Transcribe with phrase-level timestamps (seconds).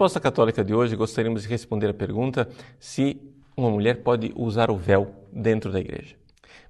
[0.00, 2.48] Resposta católica de hoje, gostaríamos de responder a pergunta
[2.78, 3.20] se
[3.54, 6.16] uma mulher pode usar o véu dentro da igreja.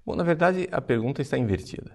[0.05, 1.93] Bom, na verdade, a pergunta está invertida.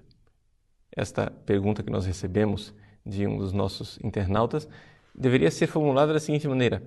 [0.95, 2.73] Esta pergunta que nós recebemos
[3.05, 4.65] de um dos nossos internautas
[5.13, 6.81] deveria ser formulada da seguinte maneira: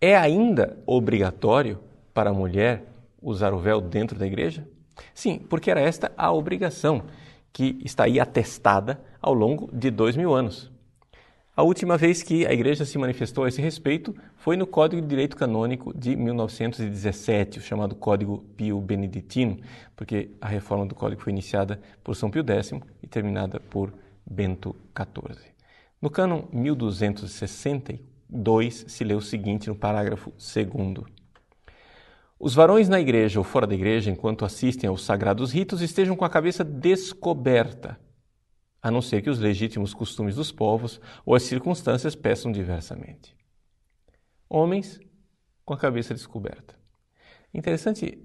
[0.00, 1.78] É ainda obrigatório
[2.12, 2.84] para a mulher
[3.22, 4.66] usar o véu dentro da igreja?
[5.14, 7.04] Sim, porque era esta a obrigação
[7.52, 10.72] que está aí atestada ao longo de dois mil anos.
[11.54, 15.08] A última vez que a Igreja se manifestou a esse respeito foi no Código de
[15.08, 19.58] Direito Canônico de 1917, o chamado Código Pio Beneditino,
[19.94, 23.92] porque a reforma do Código foi iniciada por São Pio X e terminada por
[24.24, 25.52] Bento XIV.
[26.00, 30.68] No cânon 1262 se lê o seguinte no parágrafo 2
[32.40, 36.24] os varões na igreja ou fora da igreja, enquanto assistem aos sagrados ritos, estejam com
[36.24, 37.96] a cabeça descoberta,
[38.82, 43.36] a não ser que os legítimos costumes dos povos ou as circunstâncias peçam diversamente.
[44.48, 45.00] Homens
[45.64, 46.74] com a cabeça descoberta.
[47.54, 48.18] Interessante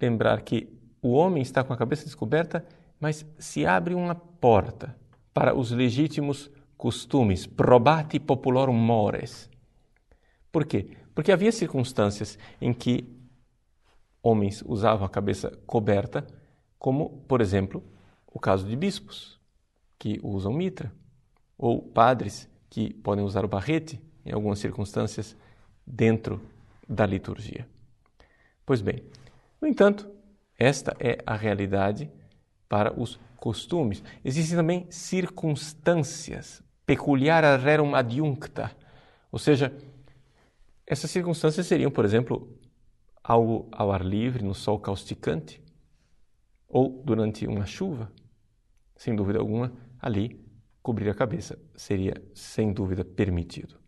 [0.00, 0.68] lembrar que
[1.00, 2.64] o homem está com a cabeça descoberta,
[3.00, 4.96] mas se abre uma porta
[5.32, 9.48] para os legítimos costumes, probati populorum mores.
[10.50, 10.90] Por quê?
[11.14, 13.08] Porque havia circunstâncias em que
[14.22, 16.26] homens usavam a cabeça coberta,
[16.78, 17.82] como, por exemplo,
[18.26, 19.41] o caso de bispos,
[20.02, 20.92] que usam mitra,
[21.56, 25.36] ou padres, que podem usar o barrete, em algumas circunstâncias,
[25.86, 26.42] dentro
[26.88, 27.68] da liturgia.
[28.66, 29.04] Pois bem,
[29.60, 30.10] no entanto,
[30.58, 32.10] esta é a realidade
[32.68, 34.02] para os costumes.
[34.24, 38.76] Existem também circunstâncias, peculiar rerum adjuncta,
[39.30, 39.72] ou seja,
[40.84, 42.58] essas circunstâncias seriam, por exemplo,
[43.22, 45.62] algo ao ar livre, no sol causticante,
[46.68, 48.10] ou durante uma chuva,
[48.96, 50.44] sem dúvida alguma, ali
[50.82, 53.78] cobrir a cabeça seria sem dúvida permitido.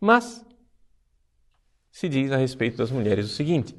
[0.00, 0.44] Mas
[1.92, 3.76] se diz a respeito das mulheres o seguinte: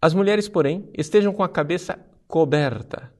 [0.00, 3.12] as mulheres, porém, estejam com a cabeça coberta,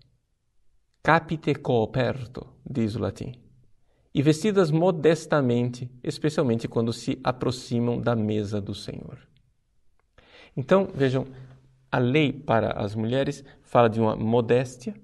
[1.03, 3.35] capite coperto, diz o latim,
[4.15, 9.19] e vestidas modestamente, especialmente quando se aproximam da mesa do Senhor.
[10.57, 11.27] Então, vejam,
[11.91, 14.95] a lei para as mulheres fala de uma modéstia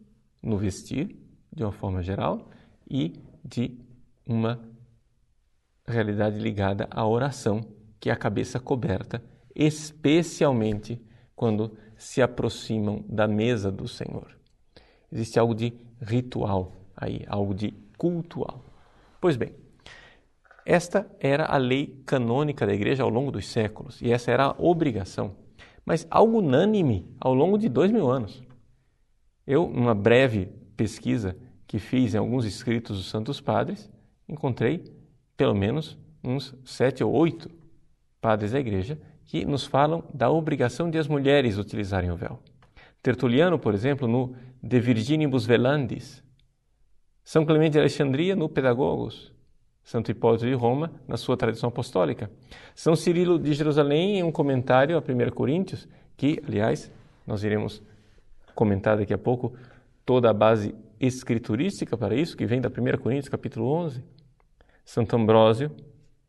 [0.44, 1.16] no vestir,
[1.52, 2.50] de uma forma geral,
[2.88, 3.78] e de
[4.26, 4.60] uma
[5.86, 7.60] realidade ligada à oração,
[7.98, 9.22] que é a cabeça coberta,
[9.54, 11.00] especialmente
[11.34, 14.36] quando se aproximam da mesa do Senhor.
[15.10, 18.64] Existe algo de ritual aí, algo de cultual.
[19.20, 19.54] Pois bem,
[20.66, 24.54] esta era a lei canônica da igreja ao longo dos séculos e essa era a
[24.58, 25.36] obrigação,
[25.84, 28.42] mas algo unânime ao longo de dois mil anos.
[29.46, 33.90] Eu, numa breve pesquisa que fiz em alguns escritos dos Santos Padres,
[34.28, 34.84] encontrei
[35.36, 37.50] pelo menos uns sete ou oito
[38.20, 42.40] padres da igreja que nos falam da obrigação de as mulheres utilizarem o véu.
[43.02, 46.22] Tertuliano, por exemplo, no De Virginibus Velandis,
[47.22, 49.32] são Clemente de Alexandria no Pedagogos,
[49.82, 52.30] Santo Hipólito de Roma na sua tradição apostólica,
[52.74, 56.90] São Cirilo de Jerusalém em um comentário a 1 Coríntios, que, aliás,
[57.26, 57.82] nós iremos
[58.54, 59.54] comentar daqui a pouco
[60.04, 64.02] toda a base escriturística para isso, que vem da 1 Coríntios, capítulo 11,
[64.84, 65.70] Santo Ambrósio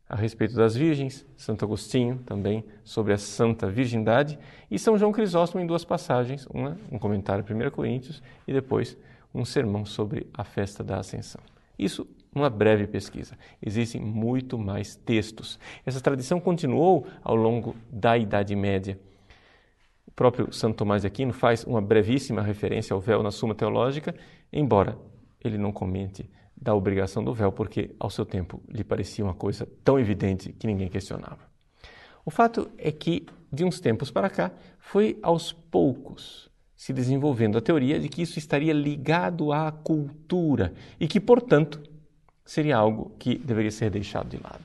[0.08, 4.38] a respeito das virgens, Santo Agostinho também sobre a santa virgindade
[4.70, 8.96] e São João Crisóstomo em duas passagens, uma, um comentário 1 Coríntios e depois
[9.34, 11.42] um sermão sobre a festa da Ascensão.
[11.76, 13.36] Isso uma breve pesquisa.
[13.64, 15.58] Existem muito mais textos.
[15.86, 18.98] Essa tradição continuou ao longo da Idade Média.
[20.16, 24.14] Próprio Santo Tomás de Aquino faz uma brevíssima referência ao véu na Suma Teológica,
[24.50, 24.98] embora
[25.44, 29.68] ele não comente da obrigação do véu, porque ao seu tempo lhe parecia uma coisa
[29.84, 31.40] tão evidente que ninguém questionava.
[32.24, 37.60] O fato é que, de uns tempos para cá, foi aos poucos se desenvolvendo a
[37.60, 41.82] teoria de que isso estaria ligado à cultura e que, portanto,
[42.42, 44.64] seria algo que deveria ser deixado de lado.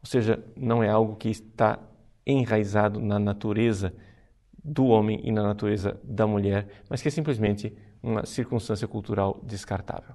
[0.00, 1.78] Ou seja, não é algo que está
[2.24, 3.92] enraizado na natureza
[4.64, 10.14] do homem e na natureza da mulher, mas que é simplesmente uma circunstância cultural descartável.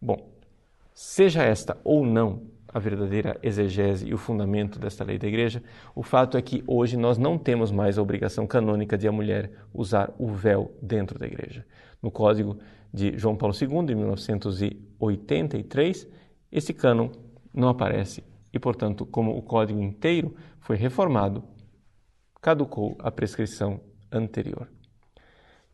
[0.00, 0.30] Bom,
[0.94, 2.42] seja esta ou não
[2.72, 5.60] a verdadeira exegese e o fundamento desta lei da igreja,
[5.94, 9.50] o fato é que hoje nós não temos mais a obrigação canônica de a mulher
[9.72, 11.64] usar o véu dentro da igreja.
[12.02, 12.58] No Código
[12.92, 16.06] de João Paulo II, de 1983,
[16.52, 17.08] esse cânon
[17.52, 21.44] não aparece e, portanto, como o código inteiro foi reformado,
[22.40, 23.80] caducou a prescrição
[24.10, 24.68] anterior.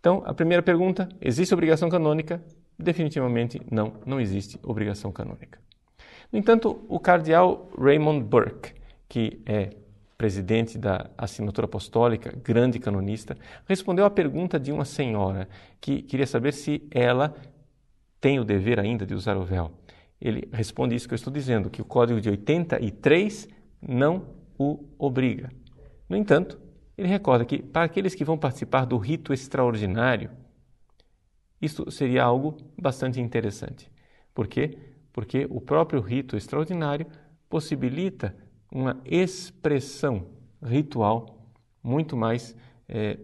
[0.00, 2.42] Então, a primeira pergunta: existe obrigação canônica?
[2.78, 5.58] Definitivamente não, não existe obrigação canônica.
[6.32, 8.74] No entanto, o cardeal Raymond Burke,
[9.08, 9.70] que é
[10.18, 15.48] presidente da Assinatura Apostólica, grande canonista, respondeu à pergunta de uma senhora
[15.80, 17.34] que queria saber se ela
[18.20, 19.70] tem o dever ainda de usar o véu.
[20.20, 23.48] Ele responde isso que eu estou dizendo, que o Código de 83
[23.80, 24.26] não
[24.58, 25.50] o obriga.
[26.08, 26.60] No entanto,
[26.96, 30.30] ele recorda que para aqueles que vão participar do rito extraordinário,
[31.60, 33.90] isto seria algo bastante interessante.
[34.34, 34.78] Por quê?
[35.12, 37.06] Porque o próprio rito extraordinário
[37.48, 38.36] possibilita
[38.70, 40.26] uma expressão
[40.62, 41.50] ritual
[41.82, 42.56] muito mais
[42.88, 43.18] é,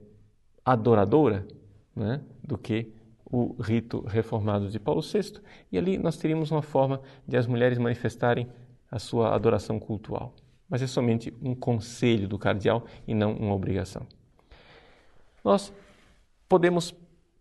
[0.65, 1.47] adoradora
[1.95, 2.93] né, do que
[3.25, 5.41] o rito reformado de Paulo VI.
[5.71, 8.49] E ali nós teríamos uma forma de as mulheres manifestarem
[8.91, 10.35] a sua adoração cultural.
[10.71, 14.07] Mas é somente um conselho do cardeal e não uma obrigação.
[15.45, 15.73] Nós
[16.49, 16.95] podemos,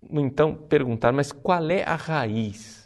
[0.09, 2.79] então, perguntar: mas qual é a raiz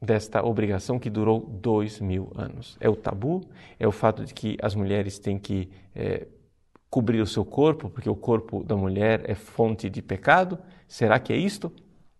[0.00, 2.76] desta obrigação que durou dois mil anos.
[2.80, 3.42] É o tabu,
[3.78, 6.26] é o fato de que as mulheres têm que é,
[6.88, 10.58] cobrir o seu corpo, porque o corpo da mulher é fonte de pecado.
[10.88, 11.70] Será que é isto?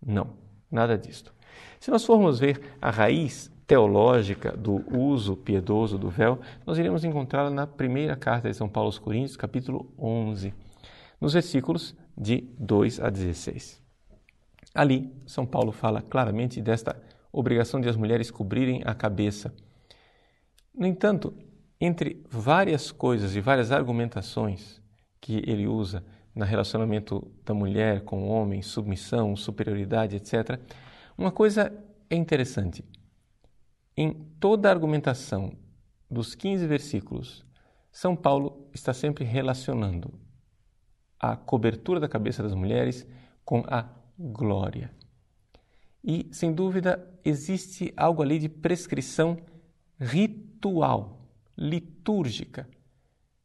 [0.05, 0.27] Não,
[0.69, 1.33] nada disto.
[1.79, 7.49] Se nós formos ver a raiz teológica do uso piedoso do véu, nós iremos encontrá-la
[7.49, 10.53] na primeira carta de São Paulo aos Coríntios, capítulo 11,
[11.21, 13.81] nos versículos de 2 a 16.
[14.75, 17.01] Ali, São Paulo fala claramente desta
[17.31, 19.53] obrigação de as mulheres cobrirem a cabeça.
[20.77, 21.33] No entanto,
[21.79, 24.81] entre várias coisas e várias argumentações
[25.21, 26.03] que ele usa
[26.35, 30.59] no relacionamento da mulher com o homem, submissão, superioridade, etc.,
[31.17, 31.71] uma coisa
[32.09, 32.83] é interessante.
[33.95, 35.53] Em toda a argumentação
[36.09, 37.45] dos 15 versículos,
[37.91, 40.13] São Paulo está sempre relacionando
[41.19, 43.05] a cobertura da cabeça das mulheres
[43.43, 44.91] com a glória.
[46.03, 49.37] E, sem dúvida, existe algo ali de prescrição
[49.99, 52.67] ritual, litúrgica.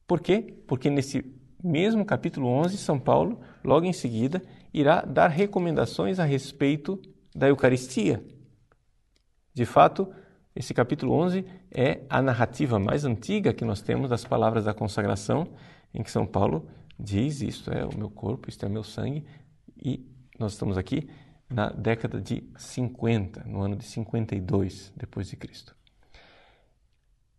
[0.07, 0.63] Por quê?
[0.67, 1.25] Porque nesse
[1.63, 7.01] mesmo capítulo 11, São Paulo, logo em seguida, irá dar recomendações a respeito
[7.35, 8.25] da Eucaristia.
[9.53, 10.09] De fato,
[10.56, 15.47] esse capítulo 11 é a narrativa mais antiga que nós temos das palavras da consagração,
[15.93, 16.67] em que São Paulo
[16.99, 19.26] diz: Isto é o meu corpo, isto é o meu sangue,
[19.76, 21.11] e nós estamos aqui
[21.49, 25.76] na década de 50, no ano de 52 depois de Cristo.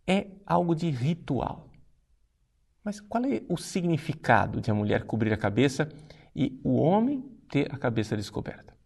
[0.06, 1.68] É algo de ritual.
[2.84, 5.88] Mas qual é o significado de a mulher cobrir a cabeça
[6.34, 8.77] e o homem ter a cabeça descoberta?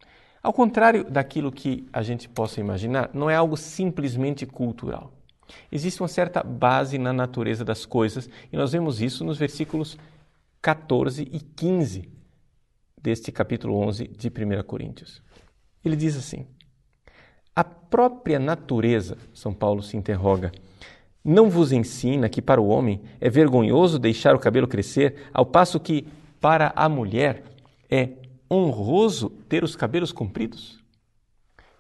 [0.43, 5.12] Ao contrário daquilo que a gente possa imaginar, não é algo simplesmente cultural.
[5.71, 9.97] Existe uma certa base na natureza das coisas e nós vemos isso nos versículos
[10.61, 12.09] 14 e 15
[13.00, 15.23] deste capítulo 11 de 1 Coríntios.
[15.85, 16.47] Ele diz assim:
[17.55, 20.53] A própria natureza, São Paulo se interroga,
[21.25, 25.79] não vos ensina que para o homem é vergonhoso deixar o cabelo crescer, ao passo
[25.79, 26.06] que
[26.41, 27.45] para a mulher
[27.88, 28.09] é
[28.52, 30.78] honroso ter os cabelos compridos?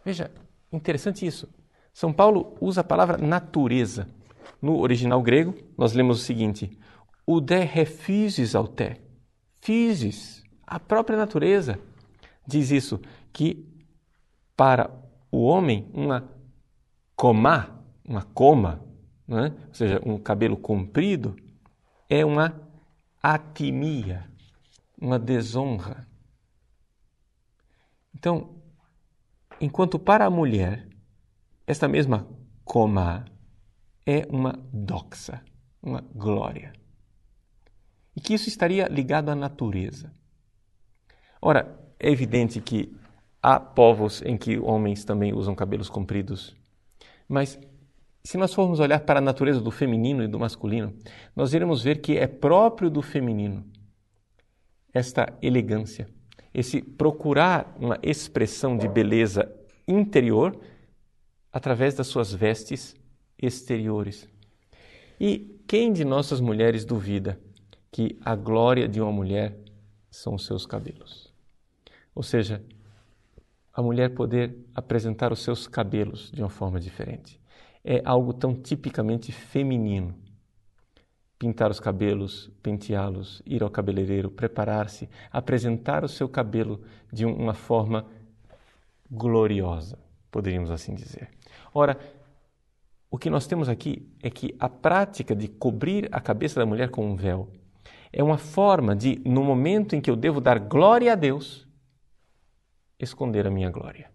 [0.04, 0.30] Veja,
[0.72, 1.48] interessante isso.
[1.92, 4.08] São Paulo usa a palavra natureza.
[4.60, 6.78] No original grego, nós lemos o seguinte:
[7.26, 8.96] o de refusis aute.
[9.60, 11.78] Physis a própria natureza
[12.46, 12.98] diz isso,
[13.30, 13.68] que
[14.56, 14.90] para
[15.30, 16.26] o homem uma
[17.14, 18.82] comá, uma coma,
[19.28, 19.52] é?
[19.68, 21.36] ou seja, um cabelo comprido,
[22.08, 22.58] é uma
[23.22, 24.24] atimia,
[24.98, 26.06] uma desonra.
[28.22, 28.54] Então,
[29.60, 30.88] enquanto para a mulher,
[31.66, 32.24] esta mesma
[32.64, 33.24] coma
[34.06, 35.42] é uma doxa,
[35.82, 36.72] uma glória.
[38.14, 40.14] E que isso estaria ligado à natureza.
[41.40, 42.96] Ora, é evidente que
[43.42, 46.54] há povos em que homens também usam cabelos compridos,
[47.28, 47.58] mas
[48.22, 50.96] se nós formos olhar para a natureza do feminino e do masculino,
[51.34, 53.68] nós iremos ver que é próprio do feminino
[54.94, 56.06] esta elegância,
[56.54, 59.50] esse procurar uma expressão de beleza
[59.86, 60.58] interior
[61.52, 62.94] através das suas vestes
[63.38, 64.28] exteriores.
[65.20, 67.40] E quem de nossas mulheres duvida
[67.90, 69.56] que a glória de uma mulher
[70.10, 71.32] são os seus cabelos?
[72.14, 72.62] Ou seja,
[73.72, 77.40] a mulher poder apresentar os seus cabelos de uma forma diferente.
[77.84, 80.14] É algo tão tipicamente feminino.
[81.42, 86.80] Pintar os cabelos, penteá-los, ir ao cabeleireiro, preparar-se, apresentar o seu cabelo
[87.12, 88.06] de uma forma
[89.10, 89.98] gloriosa,
[90.30, 91.28] poderíamos assim dizer.
[91.74, 91.98] Ora,
[93.10, 96.90] o que nós temos aqui é que a prática de cobrir a cabeça da mulher
[96.90, 97.48] com um véu
[98.12, 101.66] é uma forma de, no momento em que eu devo dar glória a Deus,
[103.00, 104.08] esconder a minha glória.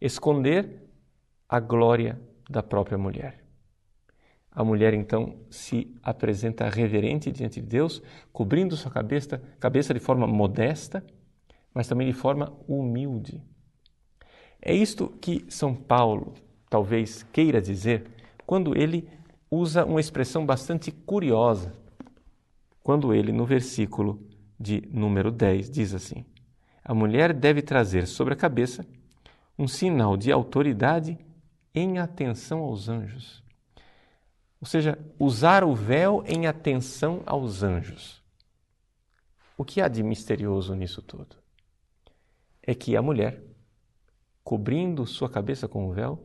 [0.00, 0.88] Esconder
[1.46, 2.18] a glória
[2.48, 3.39] da própria mulher.
[4.52, 8.02] A mulher então se apresenta reverente diante de Deus,
[8.32, 11.04] cobrindo sua cabeça, cabeça de forma modesta,
[11.72, 13.40] mas também de forma humilde.
[14.60, 16.34] É isto que São Paulo
[16.68, 18.06] talvez queira dizer
[18.44, 19.08] quando ele
[19.50, 21.74] usa uma expressão bastante curiosa.
[22.82, 24.20] Quando ele, no versículo
[24.58, 26.24] de número 10, diz assim:
[26.84, 28.84] A mulher deve trazer sobre a cabeça
[29.58, 31.18] um sinal de autoridade
[31.74, 33.39] em atenção aos anjos.
[34.60, 38.22] Ou seja, usar o véu em atenção aos anjos.
[39.56, 41.36] O que há de misterioso nisso tudo?
[42.62, 43.42] É que a mulher,
[44.44, 46.22] cobrindo sua cabeça com o véu,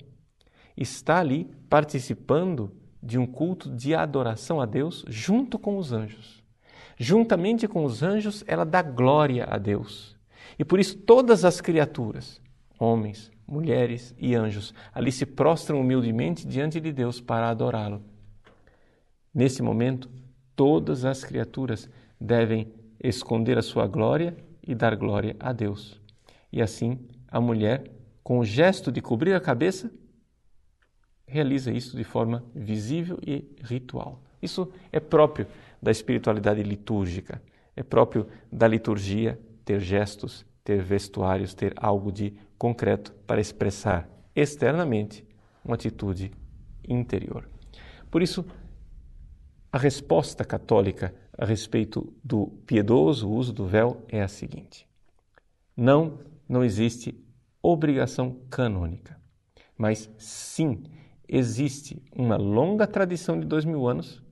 [0.76, 6.44] está ali participando de um culto de adoração a Deus junto com os anjos.
[6.98, 10.18] Juntamente com os anjos, ela dá glória a Deus.
[10.58, 12.42] E por isso todas as criaturas,
[12.80, 18.15] homens, mulheres e anjos, ali se prostram humildemente diante de Deus para adorá-lo.
[19.36, 20.10] Nesse momento,
[20.56, 22.72] todas as criaturas devem
[23.04, 24.34] esconder a sua glória
[24.66, 26.02] e dar glória a Deus.
[26.54, 27.92] E assim, a mulher,
[28.24, 29.92] com o gesto de cobrir a cabeça,
[31.28, 34.24] realiza isso de forma visível e ritual.
[34.42, 35.48] Isso é próprio
[35.82, 37.42] da espiritualidade litúrgica,
[37.76, 45.28] é próprio da liturgia ter gestos, ter vestuários, ter algo de concreto para expressar externamente
[45.64, 46.32] uma atitude
[46.88, 47.50] interior.
[48.10, 48.46] Por isso,
[49.76, 54.88] a resposta católica a respeito do piedoso uso do véu é a seguinte:
[55.76, 56.18] não,
[56.48, 57.22] não existe
[57.62, 59.20] obrigação canônica,
[59.78, 60.82] mas sim
[61.28, 64.24] existe uma longa tradição de dois mil anos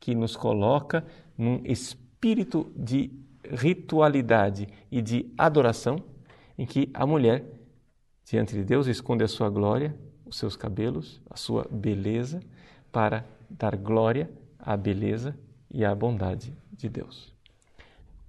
[0.00, 1.04] que nos coloca
[1.36, 3.12] num espírito de
[3.44, 6.02] ritualidade e de adoração
[6.56, 7.44] em que a mulher,
[8.24, 12.40] diante de Deus, esconde a sua glória, os seus cabelos, a sua beleza,
[12.90, 15.36] para dar glória à beleza
[15.70, 17.32] e à bondade de Deus.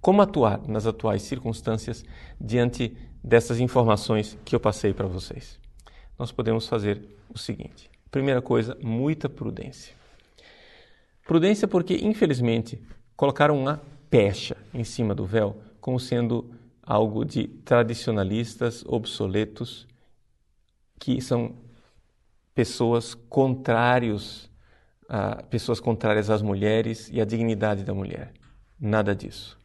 [0.00, 2.04] Como atuar nas atuais circunstâncias
[2.40, 5.58] diante dessas informações que eu passei para vocês?
[6.18, 9.94] Nós podemos fazer o seguinte: primeira coisa, muita prudência.
[11.26, 12.82] Prudência porque, infelizmente,
[13.14, 16.50] colocaram uma pecha em cima do véu como sendo
[16.82, 19.86] algo de tradicionalistas obsoletos
[20.98, 21.54] que são
[22.54, 24.49] pessoas contrários
[25.12, 28.32] a pessoas contrárias às mulheres e à dignidade da mulher.
[28.78, 29.58] Nada disso.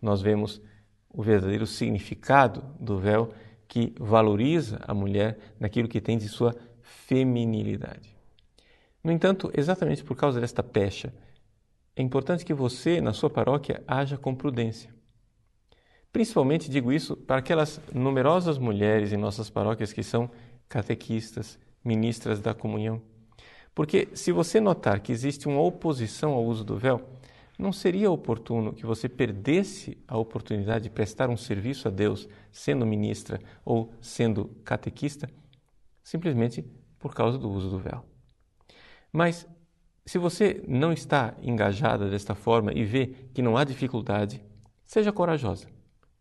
[0.00, 0.62] Nós vemos
[1.10, 3.34] o verdadeiro significado do véu
[3.66, 8.16] que valoriza a mulher naquilo que tem de sua feminilidade.
[9.02, 11.12] No entanto, exatamente por causa desta pecha,
[11.96, 14.94] é importante que você, na sua paróquia, haja com prudência.
[16.12, 20.30] Principalmente digo isso para aquelas numerosas mulheres em nossas paróquias que são
[20.68, 23.02] catequistas, ministras da comunhão
[23.76, 27.06] porque se você notar que existe uma oposição ao uso do véu,
[27.58, 32.86] não seria oportuno que você perdesse a oportunidade de prestar um serviço a Deus sendo
[32.86, 35.28] ministra ou sendo catequista,
[36.02, 36.64] simplesmente
[36.98, 38.02] por causa do uso do véu.
[39.12, 39.46] Mas
[40.06, 44.42] se você não está engajada desta forma e vê que não há dificuldade,
[44.86, 45.68] seja corajosa,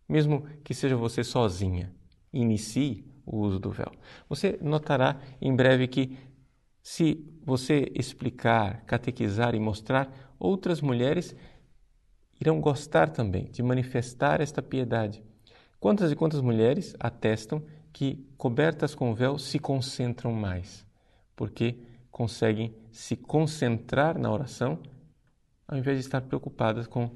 [0.10, 1.90] mesmo que seja você sozinha.
[2.34, 3.94] Inicie o uso do véu.
[4.28, 6.18] Você notará em breve que
[6.86, 11.36] se você explicar, catequizar e mostrar, outras mulheres
[12.39, 15.24] irão gostar também de manifestar esta piedade.
[15.80, 20.86] Quantas e quantas mulheres atestam que, cobertas com véu, se concentram mais,
[21.36, 21.80] porque
[22.12, 24.77] conseguem se concentrar na oração
[25.68, 27.10] ao invés de estar preocupadas com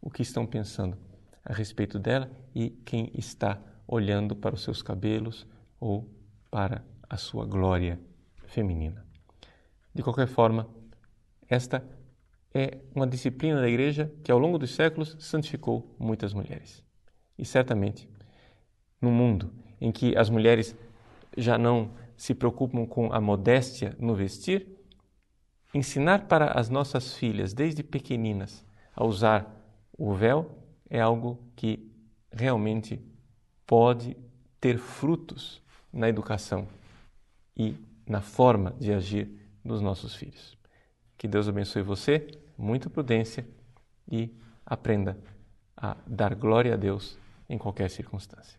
[0.00, 0.96] o que estão pensando
[1.44, 5.48] a respeito dela e quem está olhando para os seus cabelos
[5.80, 6.08] ou
[6.48, 7.98] para a sua glória
[8.50, 9.04] feminina.
[9.94, 10.68] De qualquer forma,
[11.48, 11.84] esta
[12.52, 16.84] é uma disciplina da Igreja que, ao longo dos séculos, santificou muitas mulheres.
[17.38, 18.08] E certamente,
[19.00, 20.76] num mundo em que as mulheres
[21.36, 24.66] já não se preocupam com a modéstia no vestir,
[25.72, 28.64] ensinar para as nossas filhas, desde pequeninas,
[28.94, 29.56] a usar
[29.96, 30.50] o véu
[30.88, 31.90] é algo que
[32.32, 33.00] realmente
[33.66, 34.16] pode
[34.60, 36.66] ter frutos na educação
[37.56, 37.74] e
[38.10, 39.30] na forma de agir
[39.64, 40.58] dos nossos filhos.
[41.16, 42.26] Que Deus abençoe você,
[42.58, 43.46] muita prudência
[44.10, 44.36] e
[44.66, 45.16] aprenda
[45.76, 47.16] a dar glória a Deus
[47.48, 48.58] em qualquer circunstância.